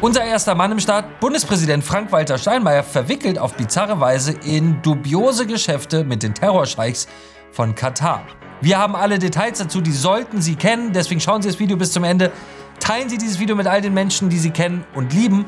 [0.00, 6.04] Unser erster Mann im Staat, Bundespräsident Frank-Walter Steinmeier, verwickelt auf bizarre Weise in dubiose Geschäfte
[6.04, 7.08] mit den Terrorscheichs
[7.50, 8.24] von Katar.
[8.60, 11.90] Wir haben alle Details dazu, die sollten Sie kennen, deswegen schauen Sie das Video bis
[11.90, 12.30] zum Ende.
[12.78, 15.46] Teilen Sie dieses Video mit all den Menschen, die Sie kennen und lieben.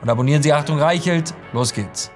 [0.00, 1.32] Und abonnieren Sie Achtung Reichelt.
[1.52, 2.10] Los geht's.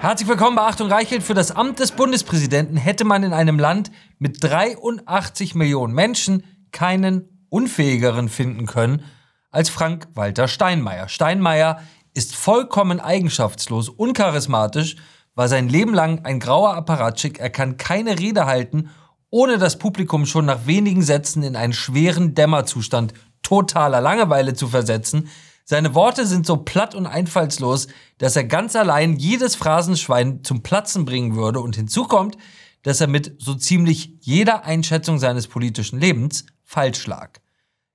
[0.00, 1.24] Herzlich willkommen bei Achtung Reichelt.
[1.24, 7.44] Für das Amt des Bundespräsidenten hätte man in einem Land mit 83 Millionen Menschen keinen
[7.48, 9.02] unfähigeren finden können
[9.50, 11.08] als Frank-Walter Steinmeier.
[11.08, 11.82] Steinmeier
[12.14, 14.94] ist vollkommen eigenschaftslos, uncharismatisch,
[15.34, 18.90] war sein Leben lang ein grauer Apparatschick, er kann keine Rede halten,
[19.30, 25.28] ohne das Publikum schon nach wenigen Sätzen in einen schweren Dämmerzustand totaler Langeweile zu versetzen.
[25.70, 31.04] Seine Worte sind so platt und einfallslos, dass er ganz allein jedes Phrasenschwein zum Platzen
[31.04, 32.38] bringen würde und hinzu kommt,
[32.84, 37.32] dass er mit so ziemlich jeder Einschätzung seines politischen Lebens falsch lag.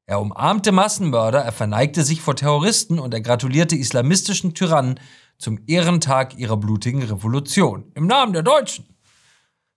[0.06, 5.00] Er umarmte Massenmörder, er verneigte sich vor Terroristen und er gratulierte islamistischen Tyrannen
[5.40, 7.92] zum Ehrentag ihrer blutigen Revolution.
[7.96, 8.86] Im Namen der Deutschen.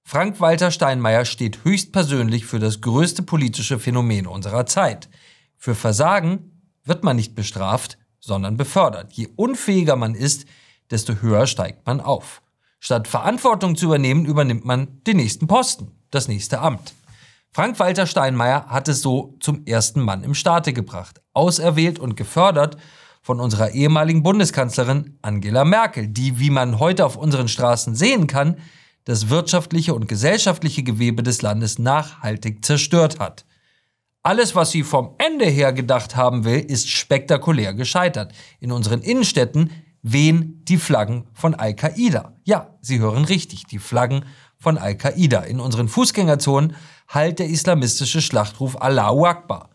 [0.02, 5.08] Frank-Walter Steinmeier steht höchstpersönlich für das größte politische Phänomen unserer Zeit.
[5.56, 6.55] Für Versagen
[6.86, 9.12] wird man nicht bestraft, sondern befördert.
[9.12, 10.46] Je unfähiger man ist,
[10.90, 12.42] desto höher steigt man auf.
[12.80, 16.94] Statt Verantwortung zu übernehmen, übernimmt man den nächsten Posten, das nächste Amt.
[17.52, 22.76] Frank-Walter Steinmeier hat es so zum ersten Mann im Staate gebracht, auserwählt und gefördert
[23.22, 28.58] von unserer ehemaligen Bundeskanzlerin Angela Merkel, die, wie man heute auf unseren Straßen sehen kann,
[29.04, 33.45] das wirtschaftliche und gesellschaftliche Gewebe des Landes nachhaltig zerstört hat.
[34.26, 38.32] Alles, was sie vom Ende her gedacht haben will, ist spektakulär gescheitert.
[38.58, 39.70] In unseren Innenstädten
[40.02, 42.32] wehen die Flaggen von Al-Qaida.
[42.42, 44.24] Ja, Sie hören richtig, die Flaggen
[44.58, 45.42] von Al-Qaida.
[45.42, 46.74] In unseren Fußgängerzonen
[47.06, 49.70] hallt der islamistische Schlachtruf Allahu Akbar.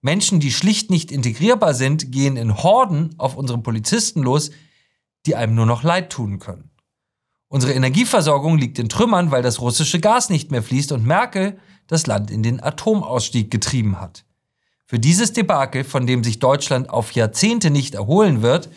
[0.00, 4.50] Menschen, die schlicht nicht integrierbar sind, gehen in Horden auf unsere Polizisten los,
[5.26, 6.70] die einem nur noch leid tun können.
[7.48, 11.58] Unsere Energieversorgung liegt in Trümmern, weil das russische Gas nicht mehr fließt und Merkel
[11.90, 14.24] das Land in den Atomausstieg getrieben hat.
[14.86, 18.70] Für dieses Debakel, von dem sich Deutschland auf Jahrzehnte nicht erholen wird,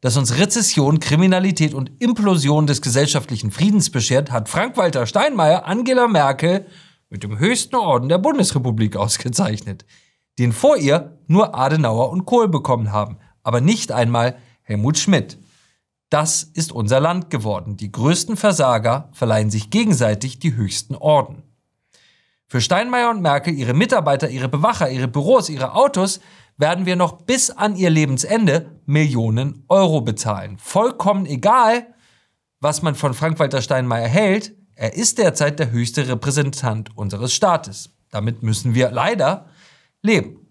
[0.00, 6.66] das uns Rezession, Kriminalität und Implosion des gesellschaftlichen Friedens beschert, hat Frank-Walter Steinmeier Angela Merkel
[7.08, 9.86] mit dem höchsten Orden der Bundesrepublik ausgezeichnet,
[10.38, 15.38] den vor ihr nur Adenauer und Kohl bekommen haben, aber nicht einmal Helmut Schmidt.
[16.10, 17.76] Das ist unser Land geworden.
[17.76, 21.42] Die größten Versager verleihen sich gegenseitig die höchsten Orden.
[22.48, 26.20] Für Steinmeier und Merkel, ihre Mitarbeiter, ihre Bewacher, ihre Büros, ihre Autos
[26.56, 30.56] werden wir noch bis an ihr Lebensende Millionen Euro bezahlen.
[30.58, 31.88] Vollkommen egal,
[32.60, 37.90] was man von Frank-Walter Steinmeier hält, er ist derzeit der höchste Repräsentant unseres Staates.
[38.10, 39.46] Damit müssen wir leider
[40.02, 40.46] leben.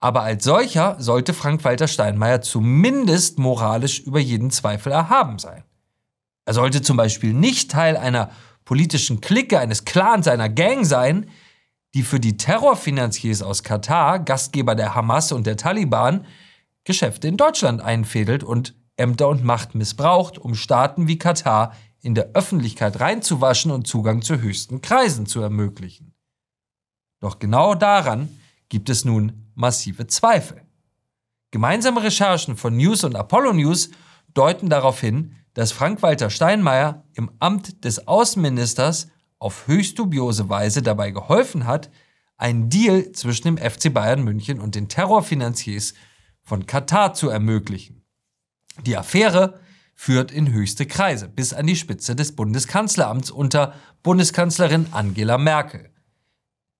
[0.00, 5.62] Aber als solcher sollte Frank-Walter Steinmeier zumindest moralisch über jeden Zweifel erhaben sein.
[6.44, 8.30] Er sollte zum Beispiel nicht Teil einer
[8.64, 11.28] politischen Clique, eines Clans, einer Gang sein,
[11.94, 16.26] die für die Terrorfinanziers aus Katar, Gastgeber der Hamas und der Taliban,
[16.84, 22.30] Geschäfte in Deutschland einfädelt und Ämter und Macht missbraucht, um Staaten wie Katar in der
[22.34, 26.14] Öffentlichkeit reinzuwaschen und Zugang zu höchsten Kreisen zu ermöglichen.
[27.20, 28.28] Doch genau daran
[28.68, 30.62] gibt es nun massive Zweifel.
[31.52, 33.90] Gemeinsame Recherchen von News und Apollo News
[34.34, 39.08] deuten darauf hin, dass Frank-Walter Steinmeier im Amt des Außenministers
[39.38, 41.90] auf höchst dubiose Weise dabei geholfen hat,
[42.36, 45.94] einen Deal zwischen dem FC Bayern München und den Terrorfinanziers
[46.42, 48.04] von Katar zu ermöglichen.
[48.86, 49.60] Die Affäre
[49.94, 55.90] führt in höchste Kreise bis an die Spitze des Bundeskanzleramts unter Bundeskanzlerin Angela Merkel.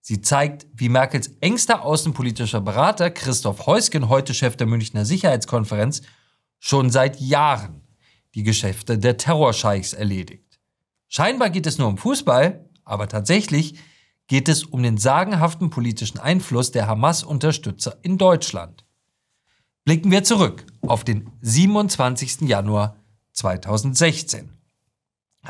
[0.00, 6.02] Sie zeigt, wie Merkels engster außenpolitischer Berater Christoph Heusgen, heute Chef der Münchner Sicherheitskonferenz,
[6.58, 7.81] schon seit Jahren
[8.34, 10.60] die Geschäfte der Terrorscheichs erledigt.
[11.08, 13.74] Scheinbar geht es nur um Fußball, aber tatsächlich
[14.26, 18.84] geht es um den sagenhaften politischen Einfluss der Hamas-Unterstützer in Deutschland.
[19.84, 22.42] Blicken wir zurück auf den 27.
[22.42, 22.96] Januar
[23.32, 24.50] 2016.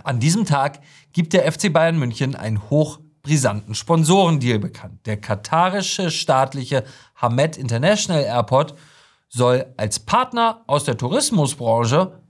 [0.04, 0.80] An diesem Tag
[1.12, 5.06] gibt der FC Bayern München einen hochbrisanten Sponsorendeal bekannt.
[5.06, 8.74] Der katarische staatliche Hamed International Airport
[9.28, 12.22] soll als Partner aus der Tourismusbranche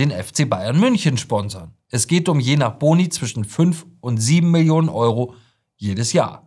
[0.00, 1.74] den FC Bayern München sponsern.
[1.90, 5.34] Es geht um je nach Boni zwischen 5 und 7 Millionen Euro
[5.76, 6.46] jedes Jahr.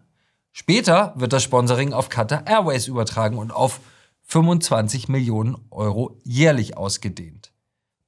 [0.51, 3.79] Später wird das Sponsoring auf Qatar Airways übertragen und auf
[4.23, 7.53] 25 Millionen Euro jährlich ausgedehnt.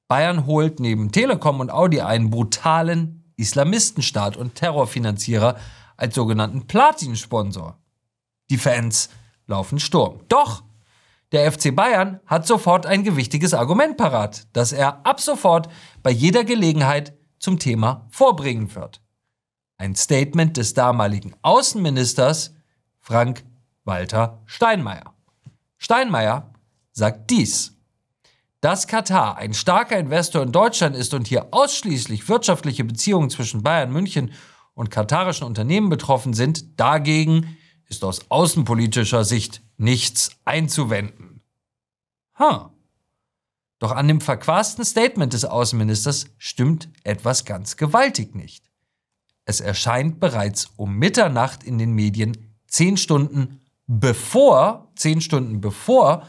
[0.07, 5.57] Bayern holt neben Telekom und Audi einen brutalen Islamistenstaat und Terrorfinanzierer
[5.95, 7.77] als sogenannten Platin-Sponsor.
[8.49, 9.09] Die Fans
[9.45, 10.21] laufen Sturm.
[10.27, 10.63] Doch
[11.35, 15.67] der FC Bayern hat sofort ein gewichtiges Argument parat, das er ab sofort
[16.01, 19.01] bei jeder Gelegenheit zum Thema vorbringen wird.
[19.77, 22.55] Ein Statement des damaligen Außenministers
[23.01, 23.43] Frank
[23.83, 25.13] Walter Steinmeier.
[25.77, 26.53] Steinmeier
[26.93, 27.75] sagt dies.
[28.61, 33.91] Dass Katar ein starker Investor in Deutschland ist und hier ausschließlich wirtschaftliche Beziehungen zwischen Bayern
[33.91, 34.31] München
[34.73, 37.57] und katarischen Unternehmen betroffen sind, dagegen
[37.89, 41.24] ist aus außenpolitischer Sicht nichts einzuwenden.
[42.35, 42.71] Ha.
[43.79, 48.71] Doch an dem verquasten Statement des Außenministers stimmt etwas ganz gewaltig nicht.
[49.45, 56.27] Es erscheint bereits um Mitternacht in den Medien, zehn Stunden bevor, zehn Stunden bevor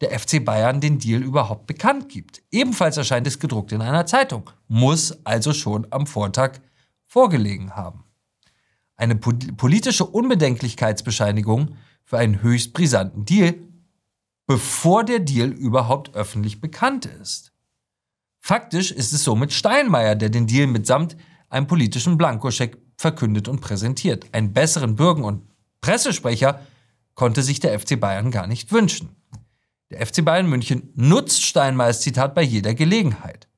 [0.00, 2.42] der FC Bayern den Deal überhaupt bekannt gibt.
[2.50, 6.60] Ebenfalls erscheint es gedruckt in einer Zeitung, muss also schon am Vortag
[7.06, 8.04] vorgelegen haben.
[8.96, 13.54] Eine politische Unbedenklichkeitsbescheinigung für einen höchst brisanten Deal,
[14.46, 17.52] bevor der Deal überhaupt öffentlich bekannt ist.
[18.40, 21.16] Faktisch ist es somit Steinmeier, der den Deal mitsamt
[21.48, 24.26] einem politischen Blankoscheck verkündet und präsentiert.
[24.32, 25.42] Einen besseren Bürger- und
[25.80, 26.60] Pressesprecher
[27.14, 29.16] konnte sich der FC Bayern gar nicht wünschen.
[29.90, 33.48] Der FC Bayern München nutzt Steinmeiers Zitat bei jeder Gelegenheit.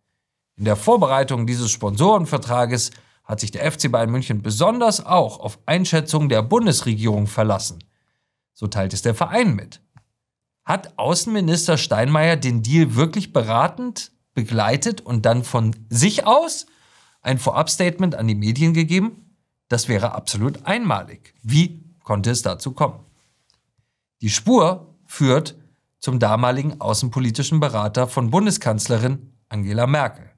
[0.56, 2.90] In der Vorbereitung dieses Sponsorenvertrages
[3.24, 7.84] hat sich der FC Bayern München besonders auch auf Einschätzungen der Bundesregierung verlassen.
[8.54, 9.80] So teilt es der Verein mit.
[10.68, 16.66] Hat Außenminister Steinmeier den Deal wirklich beratend begleitet und dann von sich aus
[17.22, 19.34] ein Vorabstatement an die Medien gegeben?
[19.68, 21.32] Das wäre absolut einmalig.
[21.42, 23.00] Wie konnte es dazu kommen?
[24.20, 25.56] Die Spur führt
[26.00, 30.30] zum damaligen außenpolitischen Berater von Bundeskanzlerin Angela Merkel.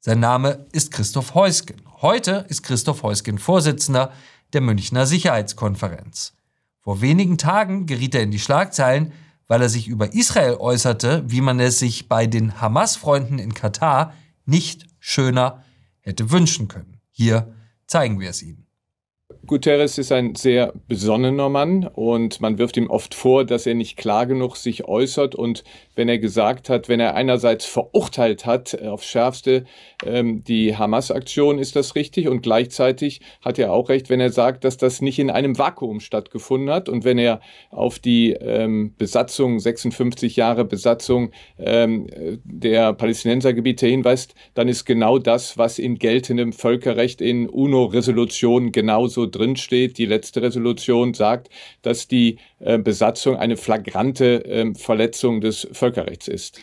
[0.00, 1.82] Sein Name ist Christoph Heusgen.
[2.00, 4.12] Heute ist Christoph Heusgen Vorsitzender
[4.54, 6.34] der Münchner Sicherheitskonferenz.
[6.80, 9.12] Vor wenigen Tagen geriet er in die Schlagzeilen,
[9.52, 14.14] weil er sich über Israel äußerte, wie man es sich bei den Hamas-Freunden in Katar
[14.46, 15.62] nicht schöner
[16.00, 17.02] hätte wünschen können.
[17.10, 17.52] Hier
[17.86, 18.61] zeigen wir es Ihnen.
[19.44, 23.96] Guterres ist ein sehr besonnener Mann und man wirft ihm oft vor, dass er nicht
[23.96, 25.64] klar genug sich äußert und
[25.96, 29.64] wenn er gesagt hat, wenn er einerseits verurteilt hat äh, aufs Schärfste
[30.06, 32.28] ähm, die Hamas-Aktion, ist das richtig?
[32.28, 35.98] Und gleichzeitig hat er auch recht, wenn er sagt, dass das nicht in einem Vakuum
[35.98, 37.40] stattgefunden hat und wenn er
[37.70, 42.06] auf die ähm, Besatzung, 56 Jahre Besatzung ähm,
[42.44, 49.98] der Palästinensergebiete hinweist, dann ist genau das, was in geltendem Völkerrecht in UNO-Resolutionen genauso drinsteht.
[49.98, 51.48] Die letzte Resolution sagt,
[51.82, 56.60] dass die äh, Besatzung eine flagrante äh, Verletzung des Völkerrechts ist.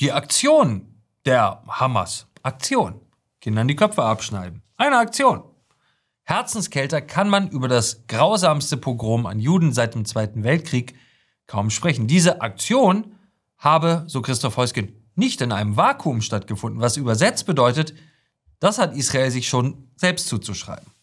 [0.00, 0.86] Die Aktion
[1.26, 3.00] der Hamas, Aktion,
[3.40, 5.44] Kindern die Köpfe abschneiden, eine Aktion.
[6.24, 10.94] Herzenskälter kann man über das grausamste Pogrom an Juden seit dem Zweiten Weltkrieg
[11.46, 12.06] kaum sprechen.
[12.06, 13.14] Diese Aktion
[13.58, 17.94] habe, so Christoph Heusgen, nicht in einem Vakuum stattgefunden, was übersetzt bedeutet,
[18.58, 20.93] das hat Israel sich schon selbst zuzuschreiben.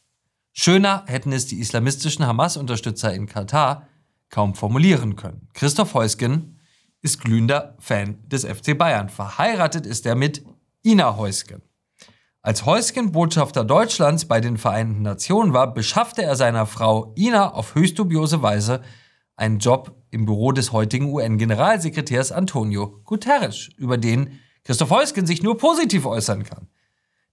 [0.53, 3.87] Schöner hätten es die islamistischen Hamas-Unterstützer in Katar
[4.29, 5.47] kaum formulieren können.
[5.53, 6.59] Christoph Heusgen
[7.01, 9.09] ist glühender Fan des FC Bayern.
[9.09, 10.43] Verheiratet ist er mit
[10.83, 11.61] Ina Heusgen.
[12.41, 17.75] Als Heusgen Botschafter Deutschlands bei den Vereinten Nationen war, beschaffte er seiner Frau Ina auf
[17.75, 18.81] höchst dubiose Weise
[19.35, 25.57] einen Job im Büro des heutigen UN-Generalsekretärs Antonio Guterres, über den Christoph Heusgen sich nur
[25.57, 26.67] positiv äußern kann.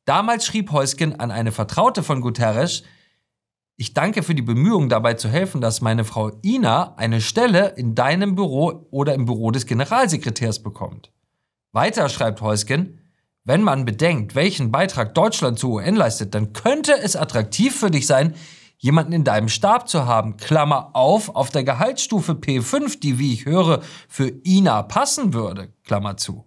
[0.05, 2.83] Damals schrieb Heusgen an eine Vertraute von Guterres,
[3.81, 7.95] ich danke für die Bemühungen dabei zu helfen, dass meine Frau Ina eine Stelle in
[7.95, 11.13] deinem Büro oder im Büro des Generalsekretärs bekommt.
[11.73, 12.99] Weiter schreibt Heusgen,
[13.45, 18.09] wenn man bedenkt, welchen Beitrag Deutschland zur UN leistet, dann könnte es attraktiv für dich
[18.09, 18.35] sein,
[18.79, 23.47] jemanden in deinem Stab zu haben, Klammer auf, auf der Gehaltsstufe P5, die, wie ich
[23.47, 26.47] höre, für Ina passen würde, Klammer zu.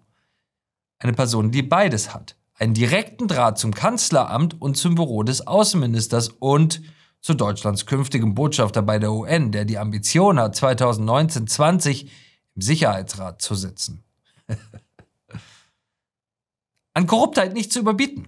[1.00, 2.36] Eine Person, die beides hat.
[2.56, 6.82] Einen direkten Draht zum Kanzleramt und zum Büro des Außenministers und
[7.22, 12.08] zu Deutschlands künftigem Botschafter bei der UN, der die Ambition hat, 2019-20
[12.56, 14.04] im Sicherheitsrat zu sitzen.
[16.94, 18.28] An Korruptheit nicht zu überbieten.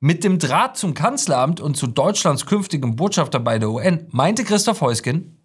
[0.00, 4.80] Mit dem Draht zum Kanzleramt und zu Deutschlands künftigem Botschafter bei der UN meinte Christoph
[4.80, 5.38] Heusgen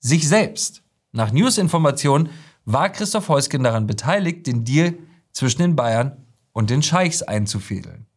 [0.00, 0.82] sich selbst.
[1.12, 2.30] Nach News-Informationen
[2.64, 4.94] war Christoph Heusgen daran beteiligt, den Deal
[5.32, 8.07] zwischen den Bayern und den Scheichs einzufädeln.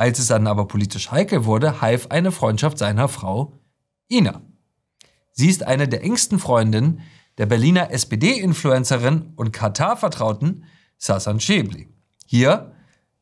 [0.00, 3.60] Als es dann aber politisch heikel wurde, half eine Freundschaft seiner Frau
[4.08, 4.40] Ina.
[5.30, 7.02] Sie ist eine der engsten Freundinnen
[7.36, 10.64] der Berliner SPD-Influencerin und Katar-Vertrauten
[10.96, 11.90] Sasan Schäbli.
[12.24, 12.72] Hier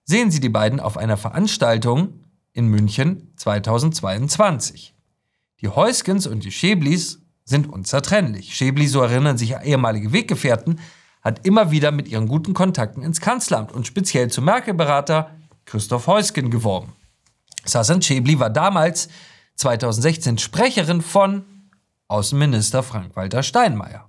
[0.04, 2.20] sehen Sie die beiden auf einer Veranstaltung
[2.52, 4.94] in München 2022.
[5.60, 8.54] Die Heuskens und die Schäblis sind unzertrennlich.
[8.54, 10.78] Schäbli, so erinnern sich ehemalige Weggefährten,
[11.22, 15.32] hat immer wieder mit ihren guten Kontakten ins Kanzleramt und speziell zum Merkel-Berater
[15.68, 16.94] Christoph Heusgen geworben.
[17.64, 19.08] Sasan Schäbli war damals
[19.56, 21.44] 2016 Sprecherin von
[22.08, 24.08] Außenminister Frank-Walter Steinmeier.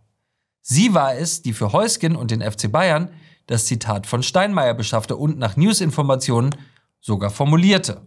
[0.61, 3.09] Sie war es, die für Heusgen und den FC Bayern
[3.45, 6.55] das Zitat von Steinmeier beschaffte und nach Newsinformationen
[7.01, 8.01] sogar formulierte,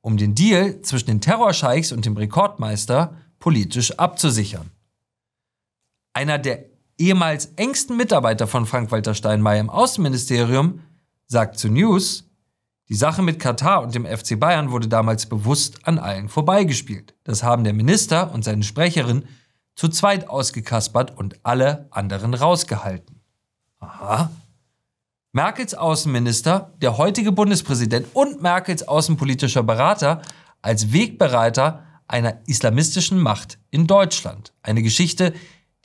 [0.00, 4.70] um den Deal zwischen den Terrorscheichs und dem Rekordmeister politisch abzusichern.
[6.14, 6.64] Einer der
[6.96, 10.80] ehemals engsten Mitarbeiter von Frank-Walter Steinmeier im Außenministerium
[11.26, 12.24] sagt zu News,
[12.88, 17.14] die Sache mit Katar und dem FC Bayern wurde damals bewusst an allen vorbeigespielt.
[17.24, 19.24] Das haben der Minister und seine Sprecherin
[19.74, 23.20] zu zweit ausgekaspert und alle anderen rausgehalten.
[23.80, 24.30] Aha.
[25.32, 30.22] Merkels Außenminister, der heutige Bundespräsident und Merkels außenpolitischer Berater
[30.62, 34.52] als Wegbereiter einer islamistischen Macht in Deutschland.
[34.62, 35.34] Eine Geschichte,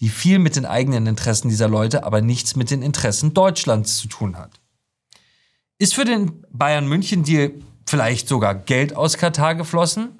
[0.01, 4.07] die viel mit den eigenen Interessen dieser Leute, aber nichts mit den Interessen Deutschlands zu
[4.07, 4.59] tun hat.
[5.81, 7.53] Ist für den Bayern-München-Deal
[7.87, 10.19] vielleicht sogar Geld aus Katar geflossen?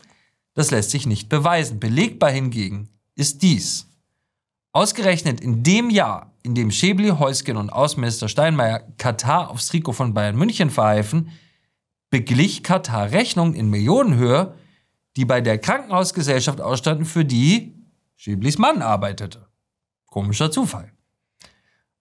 [0.54, 1.82] Das lässt sich nicht beweisen.
[1.82, 3.86] Belegbar hingegen ist dies.
[4.72, 10.14] Ausgerechnet in dem Jahr, in dem Schäbli, Heusgen und Außenminister Steinmeier Katar aufs Trikot von
[10.14, 11.32] Bayern München verhalfen,
[12.10, 14.56] beglich Katar Rechnungen in Millionenhöhe,
[15.18, 17.76] die bei der Krankenhausgesellschaft ausstanden, für die
[18.16, 19.50] Schäblis Mann arbeitete.
[20.06, 20.94] Komischer Zufall.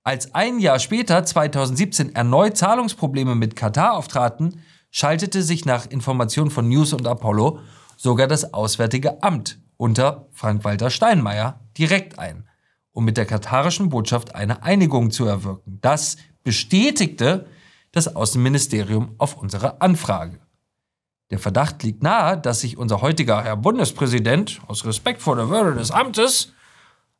[0.08, 6.66] Als ein Jahr später, 2017, erneut Zahlungsprobleme mit Katar auftraten, schaltete sich nach Informationen von
[6.66, 7.58] News und Apollo
[7.98, 12.48] sogar das Auswärtige Amt unter Frank-Walter Steinmeier direkt ein,
[12.92, 15.76] um mit der katarischen Botschaft eine Einigung zu erwirken.
[15.82, 17.46] Das bestätigte
[17.92, 20.40] das Außenministerium auf unsere Anfrage.
[21.30, 25.74] Der Verdacht liegt nahe, dass sich unser heutiger Herr Bundespräsident aus Respekt vor der Würde
[25.74, 26.54] des Amtes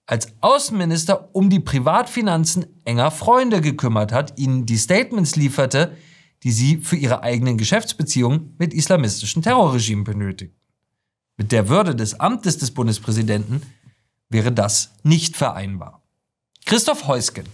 [0.08, 5.96] als Außenminister um die Privatfinanzen enger Freunde gekümmert hat, ihnen die Statements lieferte,
[6.42, 10.58] die sie für ihre eigenen Geschäftsbeziehungen mit islamistischen Terrorregimen benötigten.
[11.36, 13.60] Mit der Würde des Amtes des Bundespräsidenten
[14.30, 16.02] wäre das nicht vereinbar.
[16.64, 17.44] Christoph Heusgen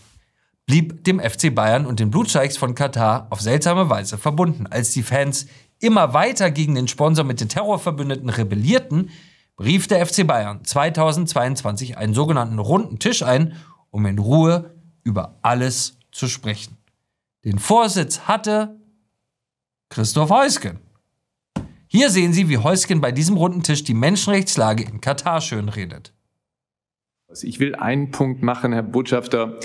[0.65, 4.69] blieb dem FC Bayern und den Blutscheichs von Katar auf seltsame Weise verbunden.
[4.69, 5.47] Als die Fans
[5.81, 9.11] immer weiter gegen den Sponsor mit den Terrorverbündeten rebellierten,
[9.59, 13.57] rief der FC Bayern 2022 einen sogenannten runden Tisch ein,
[13.91, 16.77] um in Ruhe über alles zu sprechen.
[17.45, 18.77] Den Vorsitz hatte
[19.91, 20.81] Christoph Heusgen.
[21.87, 26.13] Hier sehen Sie, wie Heusgen bei diesem runden Tisch die Menschenrechtslage in Katar schönredet.
[27.43, 29.59] Ich will einen Punkt machen, Herr Botschafter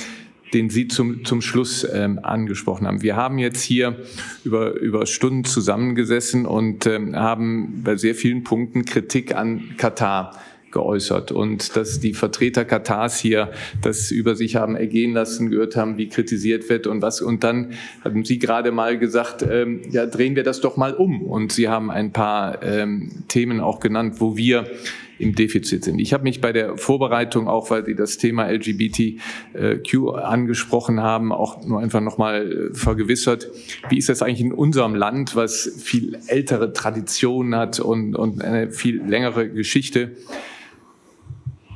[0.53, 3.01] den Sie zum, zum Schluss ähm, angesprochen haben.
[3.01, 3.98] Wir haben jetzt hier
[4.44, 10.38] über, über Stunden zusammengesessen und ähm, haben bei sehr vielen Punkten Kritik an Katar
[10.72, 13.51] geäußert und dass die Vertreter Katars hier
[13.82, 17.22] das über sich haben ergehen lassen, gehört haben, wie kritisiert wird und was.
[17.22, 21.24] Und dann haben Sie gerade mal gesagt, ähm, ja, drehen wir das doch mal um.
[21.24, 24.70] Und Sie haben ein paar ähm, Themen auch genannt, wo wir
[25.19, 25.99] im Defizit sind.
[25.99, 31.63] Ich habe mich bei der Vorbereitung, auch weil Sie das Thema LGBTQ angesprochen haben, auch
[31.65, 33.49] nur einfach nochmal äh, vergewissert,
[33.89, 38.71] wie ist das eigentlich in unserem Land, was viel ältere Traditionen hat und, und eine
[38.71, 40.15] viel längere Geschichte.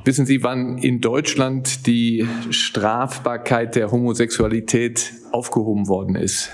[0.04, 6.50] Wissen Sie, wann in Deutschland die Strafbarkeit der Homosexualität aufgehoben worden ist?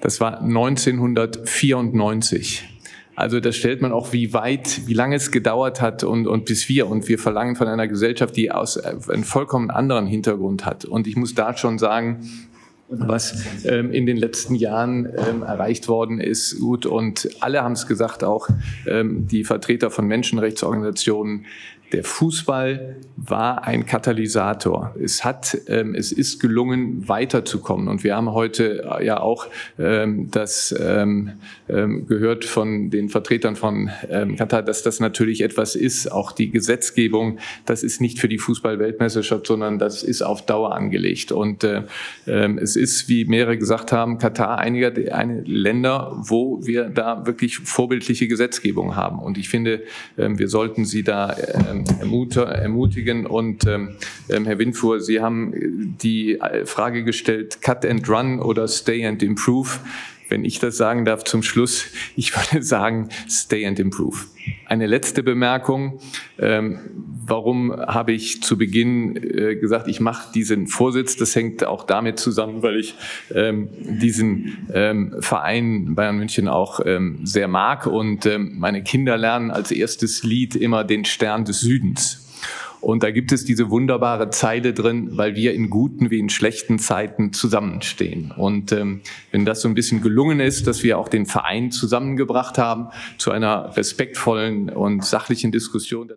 [0.00, 2.77] Das war 1994.
[3.18, 6.68] Also da stellt man auch, wie weit, wie lange es gedauert hat und, und bis
[6.68, 6.86] wir.
[6.86, 10.84] Und wir verlangen von einer Gesellschaft, die aus äh, einen vollkommen anderen Hintergrund hat.
[10.84, 12.20] Und ich muss da schon sagen,
[12.86, 16.86] was ähm, in den letzten Jahren ähm, erreicht worden ist, gut.
[16.86, 18.48] Und alle haben es gesagt, auch
[18.86, 21.46] ähm, die Vertreter von Menschenrechtsorganisationen,
[21.92, 24.94] der Fußball war ein Katalysator.
[25.02, 27.88] Es hat, ähm, es ist gelungen, weiterzukommen.
[27.88, 29.46] Und wir haben heute äh, ja auch
[29.78, 31.32] ähm, das ähm,
[31.68, 36.12] ähm, gehört von den Vertretern von ähm, Katar, dass das natürlich etwas ist.
[36.12, 41.32] Auch die Gesetzgebung, das ist nicht für die Fußball-Weltmeisterschaft, sondern das ist auf Dauer angelegt.
[41.32, 41.82] Und äh,
[42.26, 47.58] äh, es ist, wie mehrere gesagt haben, Katar einiger eine Länder, wo wir da wirklich
[47.58, 49.18] vorbildliche Gesetzgebung haben.
[49.18, 49.82] Und ich finde,
[50.16, 53.26] äh, wir sollten sie da äh, ermutigen.
[53.26, 53.96] Und ähm,
[54.28, 59.78] ähm, Herr Windfuhr, Sie haben die Frage gestellt, Cut and Run oder Stay and Improve.
[60.28, 64.18] Wenn ich das sagen darf zum Schluss, ich würde sagen, stay and improve.
[64.66, 65.98] Eine letzte Bemerkung.
[66.38, 66.78] Ähm,
[67.26, 71.16] warum habe ich zu Beginn äh, gesagt, ich mache diesen Vorsitz?
[71.16, 72.94] Das hängt auch damit zusammen, weil ich
[73.34, 73.68] ähm,
[74.00, 79.70] diesen ähm, Verein Bayern München auch ähm, sehr mag und ähm, meine Kinder lernen als
[79.70, 82.27] erstes Lied immer den Stern des Südens.
[82.80, 86.78] Und da gibt es diese wunderbare Zeile drin, weil wir in guten wie in schlechten
[86.78, 88.32] Zeiten zusammenstehen.
[88.32, 92.58] Und ähm, wenn das so ein bisschen gelungen ist, dass wir auch den Verein zusammengebracht
[92.58, 96.12] haben zu einer respektvollen und sachlichen Diskussion.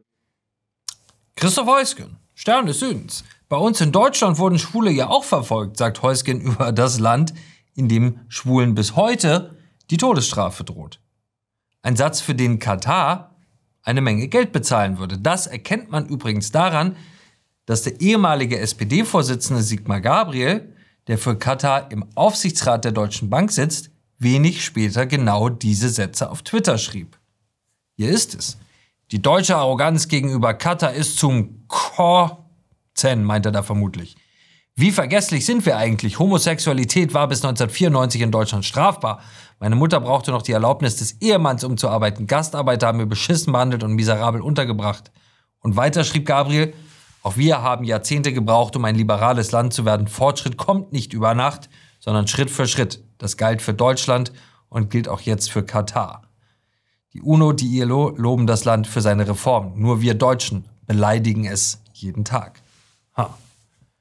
[1.36, 3.24] Christoph Heusgen, Stern des Südens.
[3.50, 7.34] Bei uns in Deutschland wurden Schwule ja auch verfolgt, sagt Heusgen über das Land,
[7.76, 9.58] in dem Schwulen bis heute
[9.90, 11.00] die Todesstrafe droht.
[11.82, 13.31] Ein Satz, für den Katar
[13.84, 15.18] eine Menge Geld bezahlen würde.
[15.18, 16.96] Das erkennt man übrigens daran,
[17.66, 20.76] dass der ehemalige SPD-Vorsitzende Sigmar Gabriel,
[21.08, 26.44] der für Katar im Aufsichtsrat der Deutschen Bank sitzt, wenig später genau diese Sätze auf
[26.44, 27.18] Twitter schrieb.
[27.96, 28.58] Hier ist es.
[29.12, 34.16] Die deutsche Arroganz gegenüber Katar ist zum Kotzen, meint er da vermutlich.
[34.76, 36.18] Wie vergesslich sind wir eigentlich?
[36.18, 39.22] Homosexualität war bis 1994 in Deutschland strafbar.
[39.62, 42.26] Meine Mutter brauchte noch die Erlaubnis des Ehemanns, um zu arbeiten.
[42.26, 45.12] Gastarbeiter haben wir beschissen behandelt und miserabel untergebracht.
[45.60, 46.74] Und weiter schrieb Gabriel,
[47.22, 50.08] auch wir haben Jahrzehnte gebraucht, um ein liberales Land zu werden.
[50.08, 53.04] Fortschritt kommt nicht über Nacht, sondern Schritt für Schritt.
[53.20, 54.34] Das galt für Deutschland
[54.70, 56.24] und gilt auch jetzt für Katar.
[57.14, 59.80] Die UNO, die ILO loben das Land für seine Reformen.
[59.80, 62.64] Nur wir Deutschen beleidigen es jeden Tag.
[63.16, 63.38] Ha.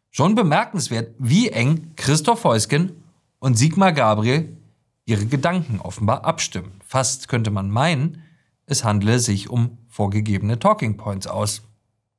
[0.08, 3.02] Schon bemerkenswert, wie eng Christoph Heusgen
[3.40, 4.56] und Sigmar Gabriel
[5.04, 6.80] ihre Gedanken offenbar abstimmen.
[6.86, 8.22] Fast könnte man meinen,
[8.66, 11.62] es handele sich um vorgegebene Talking Points aus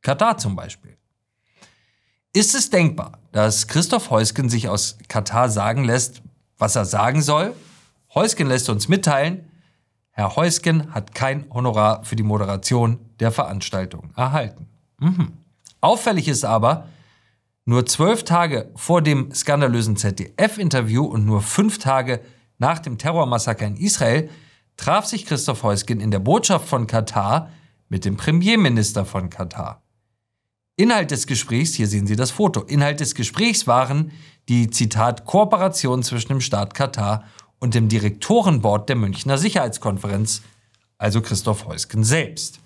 [0.02, 0.98] Katar zum Beispiel.
[2.34, 6.22] Ist es denkbar, dass Christoph Heusgen sich aus Katar sagen lässt,
[6.58, 7.54] was er sagen soll?
[8.14, 9.52] Heusgen lässt uns mitteilen,
[10.12, 14.68] Herr Heusgen hat kein Honorar für die Moderation der Veranstaltung erhalten.
[15.00, 15.34] Mhm.
[15.80, 16.88] Auffällig ist aber,
[17.66, 22.20] nur zwölf Tage vor dem skandalösen ZDF-Interview und nur fünf Tage
[22.62, 24.30] nach dem Terrormassaker in Israel
[24.78, 27.50] traf sich Christoph Heusgen in der Botschaft von Katar
[27.90, 29.82] mit dem Premierminister von Katar.
[30.78, 34.12] Inhalt des Gesprächs, hier sehen Sie das Foto, Inhalt des Gesprächs waren
[34.48, 37.26] die, Zitat, Kooperation zwischen dem Staat Katar
[37.60, 40.42] und dem Direktorenboard der Münchner Sicherheitskonferenz,
[40.98, 42.60] also Christoph Heusgen selbst.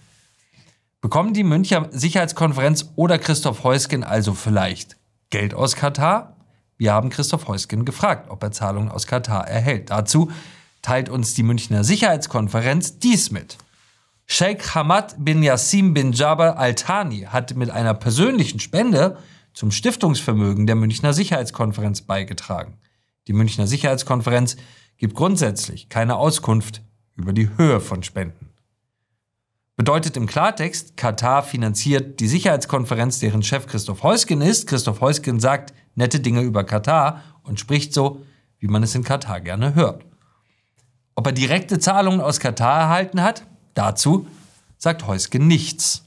[1.00, 4.98] Bekommen die Münchner Sicherheitskonferenz oder Christoph Heusgen also vielleicht
[5.30, 6.35] Geld aus Katar?
[6.78, 9.90] Wir haben Christoph Heusgen gefragt, ob er Zahlungen aus Katar erhält.
[9.90, 10.32] Dazu
[10.82, 13.58] teilt uns die Münchner Sicherheitskonferenz dies mit.
[14.28, 19.18] Sheikh Hamad bin Yassim bin Jabal Al-Thani hat mit einer persönlichen Spende
[19.54, 22.78] zum Stiftungsvermögen der Münchner Sicherheitskonferenz beigetragen.
[23.28, 24.58] Die Münchner Sicherheitskonferenz
[24.98, 26.82] gibt grundsätzlich keine Auskunft
[27.16, 28.50] über die Höhe von Spenden.
[29.78, 34.68] Bedeutet im Klartext, Katar finanziert die Sicherheitskonferenz, deren Chef Christoph Heusgen ist.
[34.68, 38.24] Christoph Heusgen sagt nette Dinge über Katar und spricht so,
[38.60, 40.06] wie man es in Katar gerne hört.
[41.14, 44.28] Ob er direkte Zahlungen aus Katar erhalten hat, dazu
[44.78, 46.06] sagt Heusgen nichts.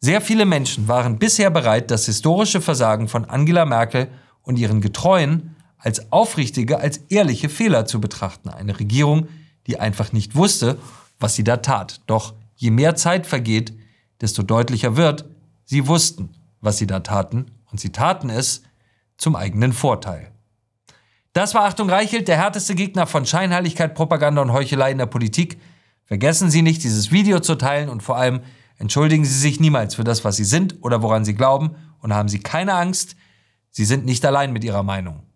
[0.00, 4.08] Sehr viele Menschen waren bisher bereit, das historische Versagen von Angela Merkel
[4.42, 8.48] und ihren Getreuen als aufrichtige, als ehrliche Fehler zu betrachten.
[8.48, 9.28] Eine Regierung,
[9.66, 10.78] die einfach nicht wusste,
[11.20, 12.00] was sie da tat.
[12.06, 13.76] Doch Je mehr Zeit vergeht,
[14.20, 15.28] desto deutlicher wird,
[15.64, 18.62] sie wussten, was sie da taten, und sie taten es
[19.16, 20.30] zum eigenen Vorteil.
[21.32, 25.60] Das war Achtung Reichelt, der härteste Gegner von Scheinheiligkeit, Propaganda und Heuchelei in der Politik.
[26.04, 28.42] Vergessen Sie nicht, dieses Video zu teilen und vor allem
[28.78, 32.28] entschuldigen Sie sich niemals für das, was Sie sind oder woran Sie glauben und haben
[32.28, 33.16] Sie keine Angst,
[33.70, 35.26] Sie sind nicht allein mit Ihrer Meinung.